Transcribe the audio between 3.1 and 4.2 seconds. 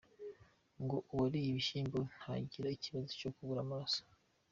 cyo kubura amaraso.